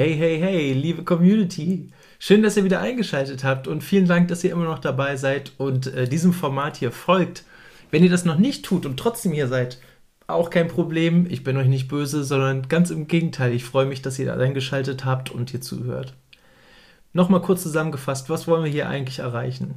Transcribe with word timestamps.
Hey, 0.00 0.16
hey, 0.16 0.40
hey, 0.40 0.72
liebe 0.72 1.04
Community. 1.04 1.90
Schön, 2.18 2.42
dass 2.42 2.56
ihr 2.56 2.64
wieder 2.64 2.80
eingeschaltet 2.80 3.44
habt 3.44 3.68
und 3.68 3.84
vielen 3.84 4.06
Dank, 4.08 4.28
dass 4.28 4.42
ihr 4.42 4.50
immer 4.50 4.64
noch 4.64 4.78
dabei 4.78 5.16
seid 5.16 5.52
und 5.58 5.88
äh, 5.88 6.08
diesem 6.08 6.32
Format 6.32 6.78
hier 6.78 6.90
folgt. 6.90 7.44
Wenn 7.90 8.02
ihr 8.02 8.08
das 8.08 8.24
noch 8.24 8.38
nicht 8.38 8.64
tut 8.64 8.86
und 8.86 8.96
trotzdem 8.96 9.32
hier 9.32 9.46
seid, 9.46 9.78
auch 10.26 10.48
kein 10.48 10.68
Problem. 10.68 11.26
Ich 11.28 11.44
bin 11.44 11.58
euch 11.58 11.68
nicht 11.68 11.88
böse, 11.88 12.24
sondern 12.24 12.66
ganz 12.66 12.90
im 12.90 13.08
Gegenteil. 13.08 13.52
Ich 13.52 13.64
freue 13.64 13.84
mich, 13.84 14.00
dass 14.00 14.18
ihr 14.18 14.34
eingeschaltet 14.34 15.04
habt 15.04 15.30
und 15.30 15.50
hier 15.50 15.60
zuhört. 15.60 16.14
Nochmal 17.12 17.42
kurz 17.42 17.62
zusammengefasst, 17.62 18.30
was 18.30 18.48
wollen 18.48 18.64
wir 18.64 18.70
hier 18.70 18.88
eigentlich 18.88 19.18
erreichen? 19.18 19.74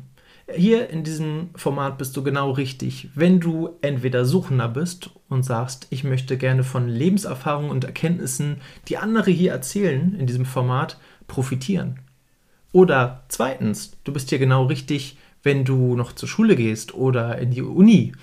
Hier 0.51 0.89
in 0.89 1.03
diesem 1.03 1.49
Format 1.55 1.97
bist 1.97 2.17
du 2.17 2.23
genau 2.23 2.51
richtig, 2.51 3.09
wenn 3.15 3.39
du 3.39 3.77
entweder 3.81 4.25
Suchender 4.25 4.67
bist 4.67 5.09
und 5.29 5.43
sagst, 5.43 5.87
ich 5.89 6.03
möchte 6.03 6.37
gerne 6.37 6.63
von 6.63 6.89
Lebenserfahrungen 6.89 7.71
und 7.71 7.85
Erkenntnissen, 7.85 8.57
die 8.89 8.97
andere 8.97 9.31
hier 9.31 9.51
erzählen 9.51 10.15
in 10.19 10.27
diesem 10.27 10.45
Format, 10.45 10.99
profitieren. 11.27 11.99
Oder 12.73 13.23
zweitens, 13.29 13.97
du 14.03 14.11
bist 14.11 14.29
hier 14.29 14.39
genau 14.39 14.65
richtig, 14.65 15.17
wenn 15.43 15.63
du 15.63 15.95
noch 15.95 16.11
zur 16.13 16.27
Schule 16.27 16.55
gehst 16.55 16.93
oder 16.93 17.37
in 17.37 17.51
die 17.51 17.61
Uni 17.61 18.13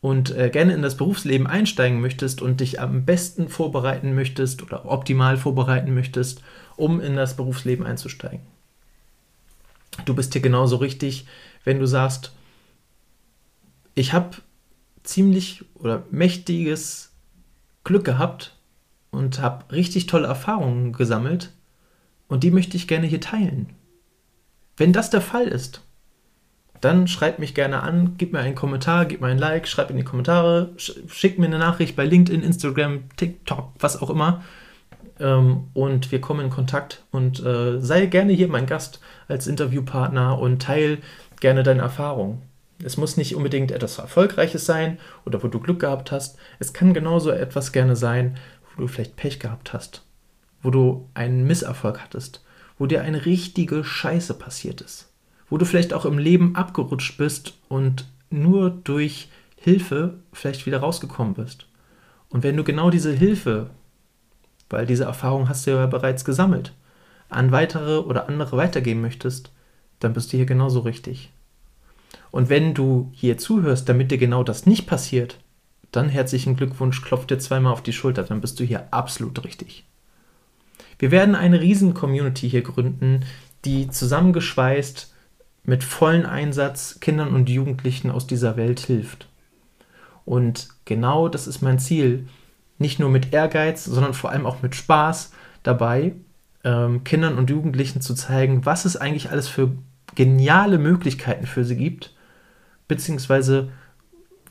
und 0.00 0.34
äh, 0.36 0.48
gerne 0.48 0.72
in 0.72 0.82
das 0.82 0.96
Berufsleben 0.96 1.46
einsteigen 1.46 2.00
möchtest 2.00 2.40
und 2.40 2.60
dich 2.60 2.80
am 2.80 3.04
besten 3.04 3.48
vorbereiten 3.48 4.14
möchtest 4.14 4.62
oder 4.62 4.90
optimal 4.90 5.36
vorbereiten 5.36 5.92
möchtest, 5.92 6.42
um 6.76 7.00
in 7.00 7.16
das 7.16 7.36
Berufsleben 7.36 7.84
einzusteigen. 7.84 8.40
Du 10.04 10.14
bist 10.14 10.32
hier 10.32 10.42
genauso 10.42 10.76
richtig, 10.76 11.26
wenn 11.64 11.78
du 11.78 11.86
sagst, 11.86 12.32
ich 13.94 14.12
habe 14.12 14.36
ziemlich 15.02 15.64
oder 15.74 16.04
mächtiges 16.10 17.12
Glück 17.84 18.04
gehabt 18.04 18.56
und 19.10 19.40
habe 19.40 19.72
richtig 19.72 20.06
tolle 20.06 20.28
Erfahrungen 20.28 20.92
gesammelt 20.92 21.52
und 22.28 22.44
die 22.44 22.50
möchte 22.50 22.76
ich 22.76 22.88
gerne 22.88 23.06
hier 23.06 23.20
teilen. 23.20 23.74
Wenn 24.76 24.92
das 24.92 25.10
der 25.10 25.20
Fall 25.20 25.48
ist, 25.48 25.82
dann 26.80 27.08
schreib 27.08 27.38
mich 27.38 27.54
gerne 27.54 27.82
an, 27.82 28.14
gib 28.18 28.32
mir 28.32 28.38
einen 28.38 28.54
Kommentar, 28.54 29.06
gib 29.06 29.20
mir 29.20 29.28
ein 29.28 29.38
Like, 29.38 29.66
schreib 29.66 29.90
in 29.90 29.96
die 29.96 30.04
Kommentare, 30.04 30.74
schick 30.76 31.38
mir 31.38 31.46
eine 31.46 31.58
Nachricht 31.58 31.96
bei 31.96 32.04
LinkedIn, 32.04 32.42
Instagram, 32.42 33.08
TikTok, 33.16 33.72
was 33.80 34.00
auch 34.00 34.10
immer. 34.10 34.44
Ähm, 35.20 35.68
und 35.74 36.12
wir 36.12 36.20
kommen 36.20 36.46
in 36.46 36.50
Kontakt 36.50 37.04
und 37.10 37.44
äh, 37.44 37.80
sei 37.80 38.06
gerne 38.06 38.32
hier 38.32 38.48
mein 38.48 38.66
Gast 38.66 39.00
als 39.26 39.46
Interviewpartner 39.46 40.38
und 40.38 40.62
teil 40.62 40.98
gerne 41.40 41.62
deine 41.62 41.82
Erfahrung. 41.82 42.42
Es 42.82 42.96
muss 42.96 43.16
nicht 43.16 43.34
unbedingt 43.34 43.72
etwas 43.72 43.98
Erfolgreiches 43.98 44.64
sein 44.64 44.98
oder 45.24 45.42
wo 45.42 45.48
du 45.48 45.58
Glück 45.58 45.80
gehabt 45.80 46.12
hast. 46.12 46.38
Es 46.58 46.72
kann 46.72 46.94
genauso 46.94 47.30
etwas 47.30 47.72
gerne 47.72 47.96
sein, 47.96 48.36
wo 48.76 48.82
du 48.82 48.88
vielleicht 48.88 49.16
Pech 49.16 49.40
gehabt 49.40 49.72
hast, 49.72 50.04
wo 50.62 50.70
du 50.70 51.08
einen 51.14 51.44
Misserfolg 51.46 52.00
hattest, 52.00 52.44
wo 52.78 52.86
dir 52.86 53.02
eine 53.02 53.26
richtige 53.26 53.82
Scheiße 53.82 54.34
passiert 54.34 54.80
ist, 54.80 55.12
wo 55.50 55.58
du 55.58 55.64
vielleicht 55.64 55.92
auch 55.92 56.04
im 56.04 56.18
Leben 56.18 56.54
abgerutscht 56.54 57.18
bist 57.18 57.54
und 57.68 58.06
nur 58.30 58.70
durch 58.70 59.28
Hilfe 59.56 60.20
vielleicht 60.32 60.66
wieder 60.66 60.78
rausgekommen 60.78 61.34
bist. 61.34 61.66
Und 62.28 62.44
wenn 62.44 62.56
du 62.56 62.62
genau 62.62 62.90
diese 62.90 63.12
Hilfe, 63.12 63.70
weil 64.70 64.86
diese 64.86 65.04
Erfahrung 65.04 65.48
hast 65.48 65.66
du 65.66 65.72
ja 65.72 65.86
bereits 65.86 66.24
gesammelt, 66.24 66.72
an 67.28 67.52
weitere 67.52 67.98
oder 67.98 68.28
andere 68.28 68.56
weitergeben 68.56 69.00
möchtest, 69.00 69.50
dann 70.00 70.12
bist 70.12 70.32
du 70.32 70.36
hier 70.36 70.46
genauso 70.46 70.80
richtig. 70.80 71.30
Und 72.30 72.48
wenn 72.48 72.74
du 72.74 73.10
hier 73.12 73.38
zuhörst, 73.38 73.88
damit 73.88 74.10
dir 74.10 74.18
genau 74.18 74.42
das 74.44 74.66
nicht 74.66 74.86
passiert, 74.86 75.38
dann 75.92 76.08
herzlichen 76.08 76.56
Glückwunsch, 76.56 77.02
klopf 77.02 77.26
dir 77.26 77.38
zweimal 77.38 77.72
auf 77.72 77.82
die 77.82 77.92
Schulter, 77.92 78.22
dann 78.22 78.40
bist 78.40 78.60
du 78.60 78.64
hier 78.64 78.92
absolut 78.92 79.44
richtig. 79.44 79.84
Wir 80.98 81.10
werden 81.10 81.34
eine 81.34 81.60
riesen 81.60 81.94
Community 81.94 82.50
hier 82.50 82.62
gründen, 82.62 83.24
die 83.64 83.88
zusammengeschweißt 83.88 85.12
mit 85.64 85.84
vollem 85.84 86.26
Einsatz 86.26 86.98
Kindern 87.00 87.34
und 87.34 87.48
Jugendlichen 87.48 88.10
aus 88.10 88.26
dieser 88.26 88.56
Welt 88.56 88.80
hilft. 88.80 89.28
Und 90.24 90.68
genau 90.84 91.28
das 91.28 91.46
ist 91.46 91.62
mein 91.62 91.78
Ziel, 91.78 92.28
nicht 92.78 92.98
nur 92.98 93.10
mit 93.10 93.32
Ehrgeiz, 93.32 93.84
sondern 93.84 94.14
vor 94.14 94.30
allem 94.30 94.46
auch 94.46 94.62
mit 94.62 94.74
Spaß 94.74 95.32
dabei, 95.62 96.14
ähm, 96.64 97.04
Kindern 97.04 97.38
und 97.38 97.50
Jugendlichen 97.50 98.00
zu 98.00 98.14
zeigen, 98.14 98.64
was 98.64 98.84
es 98.84 98.96
eigentlich 98.96 99.30
alles 99.30 99.48
für 99.48 99.72
geniale 100.14 100.78
Möglichkeiten 100.78 101.46
für 101.46 101.64
sie 101.64 101.76
gibt, 101.76 102.14
beziehungsweise 102.86 103.70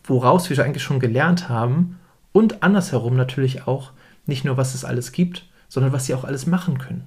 woraus 0.04 0.50
wir 0.50 0.64
eigentlich 0.64 0.84
schon 0.84 1.00
gelernt 1.00 1.50
haben 1.50 2.00
und 2.32 2.64
andersherum 2.64 3.16
natürlich 3.16 3.68
auch 3.68 3.92
nicht 4.26 4.46
nur, 4.46 4.58
was 4.58 4.76
es 4.76 4.86
alles 4.86 5.12
gibt, 5.12 5.50
sondern 5.68 5.92
was 5.92 6.06
sie 6.06 6.14
auch 6.14 6.24
alles 6.24 6.48
machen 6.48 6.78
können. 6.78 7.06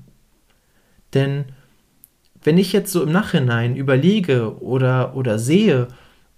Denn 1.15 1.47
wenn 2.43 2.59
ich 2.59 2.73
jetzt 2.73 2.93
so 2.93 3.03
im 3.03 3.13
Nachhinein 3.13 3.77
überlege 3.77 4.61
oder, 4.63 5.15
oder 5.15 5.39
sehe, 5.39 5.89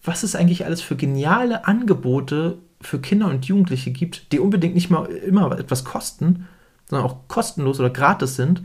was 0.02 0.22
es 0.22 0.34
eigentlich 0.34 0.64
alles 0.64 0.82
für 0.82 0.96
geniale 0.96 1.66
Angebote 1.66 2.58
für 2.82 3.00
Kinder 3.00 3.28
und 3.28 3.46
Jugendliche 3.46 3.90
gibt, 3.90 4.32
die 4.32 4.40
unbedingt 4.40 4.74
nicht 4.74 4.90
mal 4.90 5.06
immer 5.06 5.58
etwas 5.58 5.84
kosten, 5.84 6.48
sondern 6.88 7.08
auch 7.08 7.28
kostenlos 7.28 7.80
oder 7.80 7.90
gratis 7.90 8.36
sind, 8.36 8.62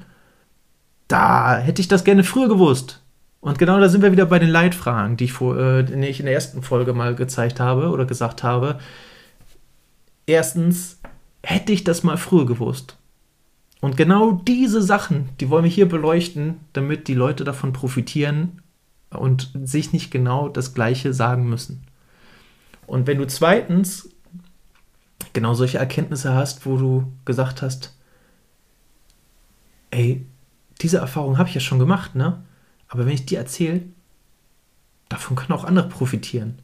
da 1.08 1.58
hätte 1.58 1.82
ich 1.82 1.88
das 1.88 2.04
gerne 2.04 2.24
früher 2.24 2.50
gewusst. 2.50 3.02
Und 3.40 3.60
genau 3.60 3.80
da 3.80 3.88
sind 3.88 4.02
wir 4.02 4.12
wieder 4.12 4.26
bei 4.26 4.40
den 4.40 4.50
Leitfragen, 4.50 5.16
die 5.16 5.26
ich, 5.26 5.34
vor, 5.34 5.58
äh, 5.58 5.84
die 5.84 6.06
ich 6.08 6.20
in 6.20 6.26
der 6.26 6.36
ersten 6.36 6.64
Folge 6.64 6.94
mal 6.94 7.16
gezeigt 7.16 7.60
habe 7.60 7.90
oder 7.90 8.06
gesagt 8.06 8.44
habe. 8.44 8.80
Erstens, 10.26 11.00
hätte 11.48 11.72
ich 11.72 11.86
das 11.86 12.04
mal 12.04 12.18
früher 12.18 12.46
gewusst. 12.46 12.98
Und 13.80 13.96
genau 13.96 14.34
diese 14.34 14.82
Sachen, 14.82 15.30
die 15.40 15.50
wollen 15.50 15.64
wir 15.64 15.72
hier 15.72 15.88
beleuchten, 15.88 16.60
damit 16.74 17.08
die 17.08 17.14
Leute 17.14 17.46
davon 17.46 17.72
profitieren 17.72 18.62
und 19.12 19.52
sich 19.64 19.94
nicht 19.94 20.12
genau 20.12 20.50
das 20.50 20.74
Gleiche 20.74 21.14
sagen 21.14 21.48
müssen. 21.48 21.87
Und 22.88 23.06
wenn 23.06 23.20
du 23.20 23.28
zweitens 23.28 24.10
genau 25.34 25.54
solche 25.54 25.78
Erkenntnisse 25.78 26.34
hast, 26.34 26.66
wo 26.66 26.78
du 26.78 27.14
gesagt 27.26 27.62
hast, 27.62 27.96
ey, 29.92 30.26
diese 30.82 30.98
Erfahrung 30.98 31.38
habe 31.38 31.50
ich 31.50 31.56
ja 31.56 31.62
schon 31.62 31.80
gemacht, 31.80 32.16
ne? 32.16 32.44
Aber 32.88 33.06
wenn 33.06 33.14
ich 33.14 33.26
dir 33.26 33.38
erzähle, 33.38 33.82
davon 35.10 35.36
können 35.36 35.52
auch 35.52 35.66
andere 35.66 35.90
profitieren. 35.90 36.60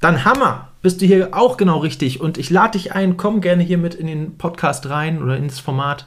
Dann 0.00 0.24
Hammer! 0.24 0.72
Bist 0.80 1.02
du 1.02 1.06
hier 1.06 1.30
auch 1.32 1.56
genau 1.56 1.78
richtig. 1.78 2.20
Und 2.20 2.38
ich 2.38 2.50
lade 2.50 2.78
dich 2.78 2.92
ein, 2.92 3.16
komm 3.16 3.40
gerne 3.40 3.64
hier 3.64 3.78
mit 3.78 3.94
in 3.94 4.06
den 4.06 4.38
Podcast 4.38 4.88
rein 4.88 5.20
oder 5.20 5.36
ins 5.36 5.58
Format. 5.58 6.06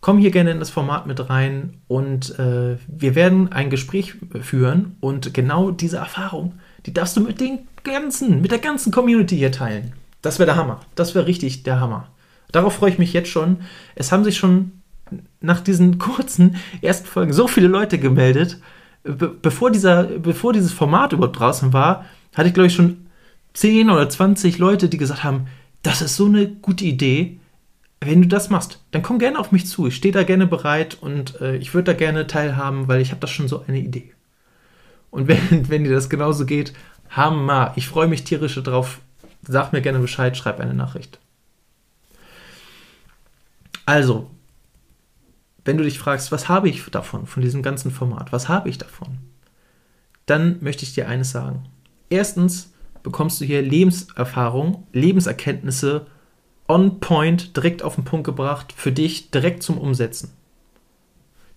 Komm 0.00 0.18
hier 0.18 0.32
gerne 0.32 0.50
in 0.50 0.58
das 0.58 0.70
Format 0.70 1.06
mit 1.06 1.30
rein 1.30 1.78
und 1.86 2.36
äh, 2.40 2.76
wir 2.88 3.14
werden 3.14 3.52
ein 3.52 3.70
Gespräch 3.70 4.16
führen 4.40 4.96
und 4.98 5.32
genau 5.32 5.70
diese 5.70 5.98
Erfahrung, 5.98 6.54
die 6.86 6.94
darfst 6.94 7.16
du 7.16 7.20
mit 7.20 7.40
den 7.40 7.60
ganzen, 7.84 8.40
mit 8.40 8.50
der 8.50 8.58
ganzen 8.58 8.92
Community 8.92 9.36
hier 9.36 9.52
teilen. 9.52 9.92
Das 10.20 10.38
wäre 10.38 10.46
der 10.46 10.56
Hammer. 10.56 10.80
Das 10.94 11.14
wäre 11.14 11.26
richtig 11.26 11.62
der 11.64 11.80
Hammer. 11.80 12.08
Darauf 12.52 12.74
freue 12.74 12.90
ich 12.90 12.98
mich 12.98 13.12
jetzt 13.12 13.30
schon. 13.30 13.58
Es 13.94 14.12
haben 14.12 14.24
sich 14.24 14.36
schon 14.36 14.72
nach 15.40 15.60
diesen 15.60 15.98
kurzen 15.98 16.56
ersten 16.80 17.06
Folgen 17.06 17.32
so 17.32 17.48
viele 17.48 17.68
Leute 17.68 17.98
gemeldet. 17.98 18.58
Be 19.04 19.28
bevor, 19.28 19.70
dieser, 19.70 20.04
bevor 20.04 20.52
dieses 20.52 20.72
Format 20.72 21.12
überhaupt 21.12 21.38
draußen 21.38 21.72
war, 21.72 22.04
hatte 22.34 22.48
ich, 22.48 22.54
glaube 22.54 22.68
ich, 22.68 22.74
schon 22.74 23.06
10 23.54 23.90
oder 23.90 24.08
20 24.08 24.58
Leute, 24.58 24.88
die 24.88 24.96
gesagt 24.96 25.24
haben, 25.24 25.48
das 25.82 26.02
ist 26.02 26.16
so 26.16 26.26
eine 26.26 26.46
gute 26.46 26.84
Idee. 26.84 27.40
Wenn 28.00 28.22
du 28.22 28.28
das 28.28 28.50
machst, 28.50 28.80
dann 28.92 29.02
komm 29.02 29.18
gerne 29.18 29.38
auf 29.38 29.52
mich 29.52 29.66
zu. 29.66 29.88
Ich 29.88 29.96
stehe 29.96 30.14
da 30.14 30.22
gerne 30.22 30.46
bereit 30.46 30.98
und 31.00 31.40
äh, 31.40 31.56
ich 31.56 31.74
würde 31.74 31.92
da 31.92 31.98
gerne 31.98 32.26
teilhaben, 32.26 32.88
weil 32.88 33.00
ich 33.00 33.10
habe 33.10 33.20
da 33.20 33.26
schon 33.26 33.48
so 33.48 33.64
eine 33.66 33.78
Idee. 33.80 34.12
Und 35.12 35.28
wenn, 35.28 35.68
wenn 35.68 35.84
dir 35.84 35.92
das 35.92 36.10
genauso 36.10 36.44
geht, 36.44 36.72
Hammer. 37.10 37.72
Ich 37.76 37.86
freue 37.86 38.08
mich 38.08 38.24
tierisch 38.24 38.56
drauf. 38.56 39.00
Sag 39.46 39.72
mir 39.72 39.82
gerne 39.82 40.00
Bescheid, 40.00 40.36
schreib 40.36 40.58
eine 40.58 40.74
Nachricht. 40.74 41.20
Also, 43.84 44.30
wenn 45.64 45.76
du 45.76 45.84
dich 45.84 45.98
fragst, 45.98 46.32
was 46.32 46.48
habe 46.48 46.68
ich 46.68 46.84
davon, 46.86 47.26
von 47.26 47.42
diesem 47.42 47.62
ganzen 47.62 47.90
Format, 47.90 48.32
was 48.32 48.48
habe 48.48 48.68
ich 48.68 48.78
davon, 48.78 49.18
dann 50.26 50.58
möchte 50.60 50.84
ich 50.84 50.94
dir 50.94 51.08
eines 51.08 51.30
sagen. 51.30 51.68
Erstens 52.08 52.72
bekommst 53.02 53.40
du 53.40 53.44
hier 53.44 53.62
Lebenserfahrung, 53.62 54.86
Lebenserkenntnisse 54.92 56.06
on 56.68 57.00
point, 57.00 57.56
direkt 57.56 57.82
auf 57.82 57.96
den 57.96 58.04
Punkt 58.04 58.24
gebracht, 58.24 58.72
für 58.72 58.92
dich 58.92 59.30
direkt 59.32 59.62
zum 59.64 59.76
Umsetzen. 59.76 60.32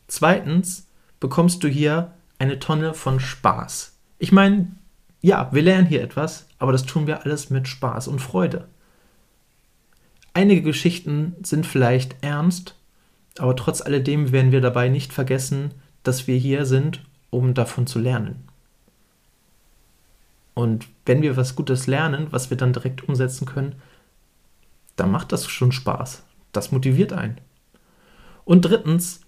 Zweitens 0.07 0.87
bekommst 1.19 1.63
du 1.63 1.67
hier 1.67 2.13
eine 2.39 2.59
Tonne 2.59 2.93
von 2.93 3.19
Spaß. 3.19 3.97
Ich 4.19 4.31
meine, 4.31 4.67
ja, 5.21 5.49
wir 5.51 5.61
lernen 5.61 5.87
hier 5.87 6.01
etwas, 6.03 6.47
aber 6.59 6.71
das 6.71 6.85
tun 6.85 7.07
wir 7.07 7.23
alles 7.23 7.49
mit 7.49 7.67
Spaß 7.67 8.07
und 8.07 8.19
Freude. 8.19 8.67
Einige 10.33 10.61
Geschichten 10.61 11.35
sind 11.43 11.65
vielleicht 11.65 12.17
ernst, 12.21 12.75
aber 13.37 13.55
trotz 13.55 13.81
alledem 13.81 14.31
werden 14.31 14.51
wir 14.51 14.61
dabei 14.61 14.89
nicht 14.89 15.13
vergessen, 15.13 15.73
dass 16.03 16.27
wir 16.27 16.37
hier 16.37 16.65
sind, 16.65 17.01
um 17.29 17.53
davon 17.53 17.87
zu 17.87 17.99
lernen. 17.99 18.47
Und 20.53 20.87
wenn 21.05 21.21
wir 21.21 21.35
was 21.37 21.55
Gutes 21.55 21.87
lernen, 21.87 22.27
was 22.31 22.49
wir 22.49 22.57
dann 22.57 22.73
direkt 22.73 23.07
umsetzen 23.07 23.45
können, 23.45 23.75
dann 24.95 25.11
macht 25.11 25.31
das 25.31 25.47
schon 25.47 25.71
Spaß. 25.71 26.23
Das 26.53 26.71
motiviert 26.71 27.11
einen. 27.11 27.39
Und 28.45 28.61
drittens, 28.61 29.21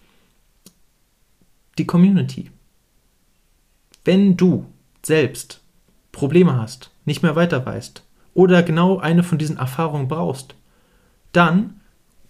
die 1.77 1.86
Community. 1.86 2.50
Wenn 4.07 4.38
du 4.38 4.65
selbst 5.06 5.59
Probleme 6.13 6.57
hast, 6.57 6.92
nicht 7.04 7.24
mehr 7.24 7.36
weiter 7.36 7.65
weißt 7.65 8.04
oder 8.33 8.63
genau 8.63 9.00
eine 9.00 9.21
von 9.21 9.38
diesen 9.38 9.57
Erfahrungen 9.57 10.07
brauchst, 10.07 10.56
dann 11.33 11.81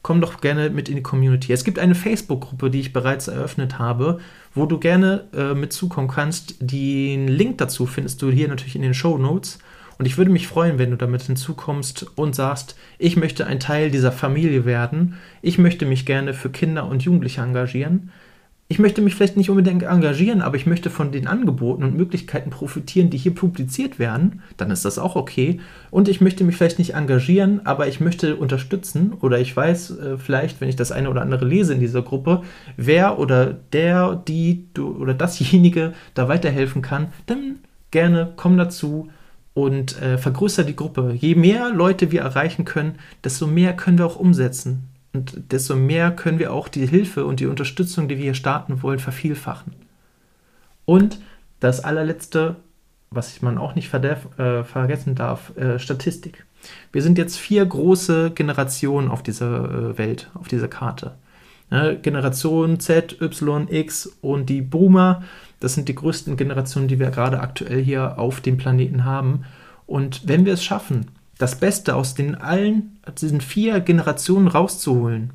komm 0.02 0.20
doch 0.20 0.42
gerne 0.42 0.72
mit 0.72 0.90
in 0.90 0.96
die 0.96 1.04
Community. 1.04 1.54
Es 1.54 1.64
gibt 1.64 1.78
eine 1.78 1.94
Facebook-Gruppe, 1.94 2.72
die 2.72 2.80
ich 2.80 2.94
bereits 2.94 3.28
eröffnet 3.28 3.78
habe, 3.78 4.18
wo 4.56 4.66
du 4.66 4.80
gerne 4.80 5.26
äh, 5.36 5.54
mit 5.54 5.80
kannst. 6.08 6.56
Den 6.62 7.28
Link 7.28 7.60
dazu 7.60 7.86
findest 7.86 8.24
du 8.24 8.32
hier 8.32 8.48
natürlich 8.48 8.76
in 8.76 8.82
den 8.82 8.96
Show 8.96 9.20
Notes. 9.20 9.60
Und 10.00 10.08
ich 10.08 10.18
würde 10.18 10.32
mich 10.32 10.48
freuen, 10.48 10.80
wenn 10.80 10.90
du 10.90 10.98
damit 10.98 11.22
hinzukommst 11.22 12.08
und 12.16 12.34
sagst, 12.34 12.76
ich 12.98 13.18
möchte 13.18 13.46
ein 13.46 13.60
Teil 13.60 13.92
dieser 13.92 14.12
Familie 14.12 14.66
werden. 14.66 15.20
Ich 15.44 15.60
möchte 15.60 15.86
mich 15.86 16.08
gerne 16.08 16.34
für 16.34 16.50
Kinder 16.50 16.88
und 16.88 17.04
Jugendliche 17.04 17.42
engagieren 17.42 18.10
ich 18.70 18.80
möchte 18.80 19.02
mich 19.02 19.16
vielleicht 19.16 19.38
nicht 19.38 19.50
unbedingt 19.50 19.84
engagieren, 19.84 20.42
aber 20.42 20.58
ich 20.58 20.66
möchte 20.66 20.90
von 20.90 21.14
den 21.14 21.28
Angeboten 21.28 21.84
und 21.84 21.96
Möglichkeiten 21.96 22.50
profitieren, 22.50 23.10
die 23.10 23.18
hier 23.18 23.34
publiziert 23.34 23.98
werden, 23.98 24.42
dann 24.58 24.72
ist 24.72 24.84
das 24.84 25.00
auch 25.00 25.16
okay. 25.16 25.62
Und 25.90 26.10
ich 26.10 26.20
möchte 26.20 26.44
mich 26.44 26.58
vielleicht 26.58 26.78
nicht 26.78 26.94
engagieren, 26.94 27.66
aber 27.66 27.88
ich 27.88 28.02
möchte 28.02 28.36
unterstützen 28.36 29.14
oder 29.22 29.40
ich 29.40 29.56
weiß 29.56 29.92
äh, 29.92 30.18
vielleicht, 30.18 30.60
wenn 30.60 30.68
ich 30.68 30.76
das 30.76 30.92
eine 30.92 31.10
oder 31.10 31.22
andere 31.22 31.46
lese 31.46 31.74
in 31.74 31.80
dieser 31.80 32.02
Gruppe, 32.02 32.42
wer 32.76 33.20
oder 33.20 33.54
der, 33.72 34.22
die 34.28 34.68
du, 34.74 34.98
oder 34.98 35.14
dasjenige 35.14 35.94
da 36.14 36.28
weiterhelfen 36.28 36.82
kann, 36.82 37.08
dann 37.26 37.60
gerne 37.92 38.34
komm 38.36 38.58
dazu 38.58 39.08
und 39.54 40.02
äh, 40.02 40.18
vergrößere 40.18 40.66
die 40.66 40.76
Gruppe. 40.76 41.16
Je 41.18 41.36
mehr 41.36 41.70
Leute 41.70 42.12
wir 42.12 42.20
erreichen 42.20 42.66
können, 42.66 42.96
desto 43.24 43.48
mehr 43.48 43.74
können 43.78 43.98
wir 43.98 44.06
auch 44.06 44.18
umsetzen. 44.18 44.90
Und 45.14 45.52
desto 45.52 45.76
mehr 45.76 46.12
können 46.12 46.40
wir 46.40 46.54
auch 46.54 46.68
die 46.68 46.86
Hilfe 46.86 47.26
und 47.26 47.40
die 47.40 47.48
Unterstützung, 47.48 48.08
die 48.08 48.18
wir 48.18 48.24
hier 48.24 48.34
starten 48.34 48.82
wollen, 48.84 49.00
vervielfachen. 49.00 49.74
Und 50.86 51.20
das 51.60 51.84
allerletzte, 51.84 52.58
was 53.10 53.42
man 53.42 53.58
auch 53.58 53.76
nicht 53.76 53.94
äh, 53.94 54.64
vergessen 54.64 55.16
darf, 55.16 55.56
äh, 55.58 55.80
Statistik. 55.80 56.46
Wir 56.92 57.02
sind 57.02 57.18
jetzt 57.18 57.38
vier 57.38 57.66
große 57.66 58.32
Generationen 58.32 59.10
auf 59.10 59.24
dieser 59.24 59.66
äh, 59.66 59.98
Welt, 59.98 60.30
auf 60.34 60.48
dieser 60.48 60.68
Karte. 60.68 61.16
Ja, 61.70 61.94
Generation 61.94 62.80
Z, 62.80 63.22
Y, 63.22 63.68
X 63.70 64.18
und 64.22 64.48
die 64.48 64.62
Boomer, 64.62 65.24
das 65.60 65.74
sind 65.74 65.90
die 65.90 65.96
größten 65.96 66.38
Generationen, 66.38 66.88
die 66.88 67.00
wir 67.00 67.10
gerade 67.10 67.42
aktuell 67.42 67.84
hier 67.84 68.18
auf 68.20 68.40
dem 68.40 68.58
Planeten 68.58 69.04
haben. 69.04 69.44
Und 69.86 70.28
wenn 70.28 70.46
wir 70.46 70.54
es 70.54 70.64
schaffen, 70.64 71.08
das 71.38 71.60
Beste 71.60 71.96
aus 71.96 72.16
den 72.16 72.36
allen, 72.36 73.00
diesen 73.20 73.42
vier 73.42 73.80
Generationen 73.80 74.48
rauszuholen 74.48 75.34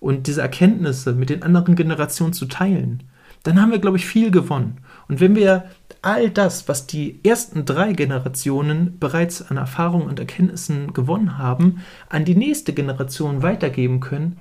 und 0.00 0.26
diese 0.26 0.42
Erkenntnisse 0.42 1.12
mit 1.12 1.30
den 1.30 1.42
anderen 1.42 1.76
Generationen 1.76 2.32
zu 2.32 2.46
teilen, 2.46 3.04
dann 3.42 3.60
haben 3.60 3.72
wir, 3.72 3.78
glaube 3.78 3.96
ich, 3.96 4.06
viel 4.06 4.30
gewonnen. 4.30 4.78
Und 5.08 5.20
wenn 5.20 5.34
wir 5.34 5.64
all 6.00 6.30
das, 6.30 6.68
was 6.68 6.86
die 6.86 7.20
ersten 7.24 7.64
drei 7.64 7.92
Generationen 7.92 8.98
bereits 8.98 9.42
an 9.42 9.56
Erfahrungen 9.56 10.08
und 10.08 10.18
Erkenntnissen 10.18 10.92
gewonnen 10.92 11.38
haben, 11.38 11.82
an 12.08 12.24
die 12.24 12.34
nächste 12.34 12.72
Generation 12.72 13.42
weitergeben 13.42 14.00
können, 14.00 14.38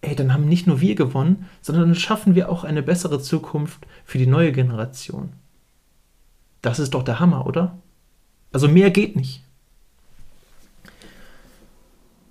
ey, 0.00 0.16
dann 0.16 0.32
haben 0.32 0.48
nicht 0.48 0.66
nur 0.66 0.80
wir 0.80 0.94
gewonnen, 0.94 1.46
sondern 1.60 1.88
dann 1.88 1.94
schaffen 1.94 2.34
wir 2.34 2.50
auch 2.50 2.64
eine 2.64 2.82
bessere 2.82 3.20
Zukunft 3.20 3.86
für 4.04 4.18
die 4.18 4.26
neue 4.26 4.52
Generation. 4.52 5.30
Das 6.60 6.78
ist 6.78 6.94
doch 6.94 7.02
der 7.02 7.20
Hammer, 7.20 7.46
oder? 7.46 7.78
Also 8.52 8.68
mehr 8.68 8.90
geht 8.90 9.16
nicht. 9.16 9.42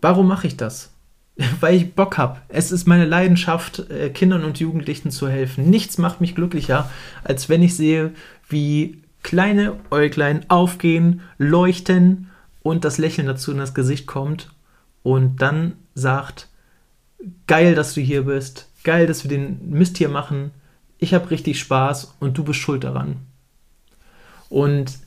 Warum 0.01 0.27
mache 0.27 0.47
ich 0.47 0.57
das? 0.57 0.91
Weil 1.59 1.75
ich 1.75 1.93
Bock 1.93 2.17
habe. 2.17 2.39
Es 2.49 2.71
ist 2.71 2.87
meine 2.87 3.05
Leidenschaft, 3.05 3.89
äh, 3.89 4.09
Kindern 4.09 4.43
und 4.43 4.59
Jugendlichen 4.59 5.11
zu 5.11 5.29
helfen. 5.29 5.69
Nichts 5.69 5.97
macht 5.97 6.21
mich 6.21 6.35
glücklicher, 6.35 6.89
als 7.23 7.47
wenn 7.47 7.63
ich 7.63 7.75
sehe, 7.75 8.11
wie 8.49 9.01
kleine 9.23 9.77
Äuglein 9.91 10.45
aufgehen, 10.49 11.21
leuchten 11.37 12.29
und 12.63 12.83
das 12.83 12.97
Lächeln 12.97 13.27
dazu 13.27 13.51
in 13.51 13.57
das 13.57 13.73
Gesicht 13.73 14.07
kommt 14.07 14.51
und 15.03 15.41
dann 15.41 15.73
sagt, 15.93 16.47
geil, 17.47 17.75
dass 17.75 17.93
du 17.93 18.01
hier 18.01 18.23
bist, 18.23 18.69
geil, 18.83 19.07
dass 19.07 19.23
wir 19.23 19.29
den 19.29 19.69
Mist 19.69 19.97
hier 19.97 20.09
machen, 20.09 20.51
ich 20.97 21.13
habe 21.13 21.31
richtig 21.31 21.59
Spaß 21.59 22.15
und 22.19 22.37
du 22.37 22.43
bist 22.43 22.59
schuld 22.59 22.83
daran. 22.83 23.17
Und 24.49 24.99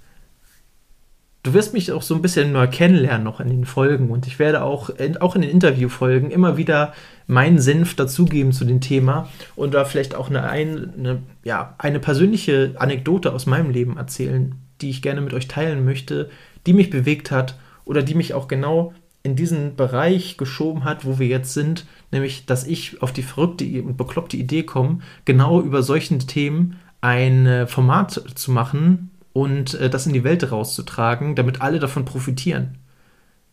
du 1.44 1.54
wirst 1.54 1.74
mich 1.74 1.92
auch 1.92 2.02
so 2.02 2.16
ein 2.16 2.22
bisschen 2.22 2.50
neu 2.50 2.66
kennenlernen 2.66 3.22
noch 3.22 3.38
in 3.38 3.48
den 3.48 3.64
Folgen. 3.64 4.10
Und 4.10 4.26
ich 4.26 4.40
werde 4.40 4.62
auch, 4.62 4.90
in, 4.90 5.18
auch 5.18 5.36
in 5.36 5.42
den 5.42 5.50
Interviewfolgen 5.50 6.32
immer 6.32 6.56
wieder 6.56 6.92
meinen 7.28 7.60
Senf 7.60 7.94
dazugeben 7.94 8.52
zu 8.52 8.64
dem 8.64 8.80
Thema 8.80 9.28
und 9.54 9.72
da 9.72 9.84
vielleicht 9.84 10.14
auch 10.14 10.28
eine, 10.28 10.42
eine, 10.42 11.22
ja, 11.44 11.74
eine 11.78 12.00
persönliche 12.00 12.74
Anekdote 12.76 13.32
aus 13.32 13.46
meinem 13.46 13.70
Leben 13.70 13.96
erzählen, 13.96 14.56
die 14.80 14.90
ich 14.90 15.02
gerne 15.02 15.20
mit 15.20 15.32
euch 15.32 15.46
teilen 15.46 15.84
möchte, 15.84 16.28
die 16.66 16.72
mich 16.72 16.90
bewegt 16.90 17.30
hat 17.30 17.56
oder 17.84 18.02
die 18.02 18.14
mich 18.14 18.34
auch 18.34 18.48
genau 18.48 18.92
in 19.22 19.36
diesen 19.36 19.76
Bereich 19.76 20.36
geschoben 20.36 20.84
hat, 20.84 21.06
wo 21.06 21.18
wir 21.18 21.26
jetzt 21.26 21.54
sind, 21.54 21.86
nämlich 22.10 22.44
dass 22.44 22.66
ich 22.66 23.00
auf 23.02 23.12
die 23.12 23.22
verrückte 23.22 23.64
und 23.82 23.96
bekloppte 23.96 24.36
Idee 24.36 24.64
komme, 24.64 24.98
genau 25.24 25.62
über 25.62 25.82
solchen 25.82 26.18
Themen 26.20 26.78
ein 27.00 27.66
Format 27.66 28.22
zu 28.34 28.50
machen, 28.50 29.10
und 29.34 29.74
äh, 29.74 29.90
das 29.90 30.06
in 30.06 30.14
die 30.14 30.24
Welt 30.24 30.50
rauszutragen, 30.50 31.34
damit 31.34 31.60
alle 31.60 31.80
davon 31.80 32.06
profitieren. 32.06 32.78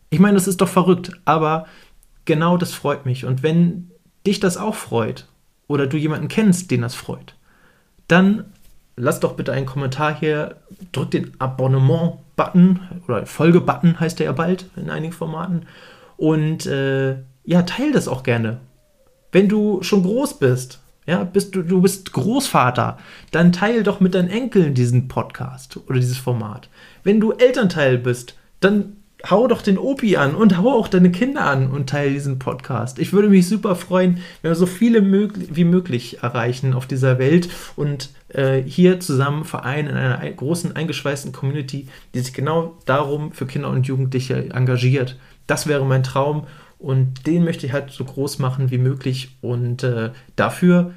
Ich 0.08 0.20
meine, 0.20 0.34
das 0.34 0.48
ist 0.48 0.62
doch 0.62 0.68
verrückt, 0.68 1.12
aber 1.26 1.66
genau 2.24 2.56
das 2.56 2.72
freut 2.72 3.04
mich. 3.04 3.26
Und 3.26 3.42
wenn 3.42 3.90
dich 4.26 4.40
das 4.40 4.56
auch 4.56 4.76
freut 4.76 5.26
oder 5.66 5.86
du 5.86 5.98
jemanden 5.98 6.28
kennst, 6.28 6.70
den 6.70 6.82
das 6.82 6.94
freut, 6.94 7.34
dann 8.08 8.44
lass 8.96 9.20
doch 9.20 9.34
bitte 9.34 9.52
einen 9.52 9.66
Kommentar 9.66 10.18
hier, 10.18 10.56
drück 10.92 11.10
den 11.10 11.32
Abonnement-Button 11.38 12.80
oder 13.08 13.26
Folge-Button 13.26 13.98
heißt 13.98 14.18
der 14.18 14.26
ja 14.26 14.32
bald 14.32 14.66
in 14.76 14.88
einigen 14.88 15.12
Formaten 15.12 15.66
und 16.16 16.66
äh, 16.66 17.16
ja, 17.44 17.62
teil 17.62 17.90
das 17.92 18.06
auch 18.06 18.22
gerne. 18.22 18.60
Wenn 19.32 19.48
du 19.48 19.82
schon 19.82 20.02
groß 20.02 20.38
bist 20.38 20.81
ja, 21.06 21.24
bist 21.24 21.54
du, 21.54 21.62
du 21.62 21.82
bist 21.82 22.12
Großvater, 22.12 22.98
dann 23.30 23.52
teil 23.52 23.82
doch 23.82 24.00
mit 24.00 24.14
deinen 24.14 24.30
Enkeln 24.30 24.74
diesen 24.74 25.08
Podcast 25.08 25.78
oder 25.88 25.98
dieses 25.98 26.18
Format. 26.18 26.68
Wenn 27.02 27.20
du 27.20 27.32
Elternteil 27.32 27.98
bist, 27.98 28.36
dann 28.60 28.96
hau 29.28 29.46
doch 29.46 29.62
den 29.62 29.78
Opi 29.78 30.16
an 30.16 30.34
und 30.34 30.58
hau 30.58 30.72
auch 30.72 30.88
deine 30.88 31.12
Kinder 31.12 31.44
an 31.44 31.70
und 31.70 31.88
teile 31.88 32.12
diesen 32.12 32.38
Podcast. 32.38 32.98
Ich 32.98 33.12
würde 33.12 33.28
mich 33.28 33.48
super 33.48 33.76
freuen, 33.76 34.18
wenn 34.42 34.50
wir 34.50 34.56
so 34.56 34.66
viele 34.66 35.00
möglich, 35.00 35.50
wie 35.52 35.64
möglich 35.64 36.22
erreichen 36.22 36.74
auf 36.74 36.86
dieser 36.86 37.18
Welt 37.18 37.48
und 37.76 38.10
äh, 38.28 38.62
hier 38.62 39.00
zusammen 39.00 39.44
vereinen 39.44 39.90
in 39.90 39.96
einer 39.96 40.30
großen 40.30 40.74
eingeschweißten 40.74 41.32
Community, 41.32 41.88
die 42.14 42.20
sich 42.20 42.32
genau 42.32 42.76
darum 42.84 43.32
für 43.32 43.46
Kinder 43.46 43.70
und 43.70 43.86
Jugendliche 43.86 44.50
engagiert. 44.50 45.18
Das 45.46 45.66
wäre 45.66 45.84
mein 45.84 46.02
Traum 46.02 46.46
und 46.82 47.28
den 47.28 47.44
möchte 47.44 47.64
ich 47.64 47.72
halt 47.72 47.90
so 47.90 48.04
groß 48.04 48.40
machen 48.40 48.72
wie 48.72 48.78
möglich. 48.78 49.36
Und 49.40 49.84
äh, 49.84 50.10
dafür 50.34 50.92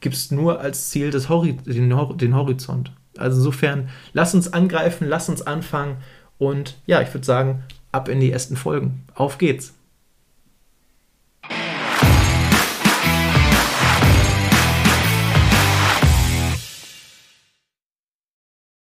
gibt 0.00 0.14
es 0.14 0.30
nur 0.30 0.60
als 0.60 0.88
Ziel 0.88 1.10
das 1.10 1.28
Hori 1.28 1.52
den, 1.52 1.94
Hor 1.94 2.16
den 2.16 2.34
Horizont. 2.34 2.92
Also 3.18 3.36
insofern, 3.36 3.90
lass 4.14 4.34
uns 4.34 4.50
angreifen, 4.52 5.06
lass 5.06 5.28
uns 5.28 5.42
anfangen. 5.42 5.98
Und 6.38 6.78
ja, 6.86 7.02
ich 7.02 7.12
würde 7.12 7.26
sagen, 7.26 7.64
ab 7.92 8.08
in 8.08 8.18
die 8.18 8.32
ersten 8.32 8.56
Folgen. 8.56 9.04
Auf 9.14 9.36
geht's. 9.36 9.74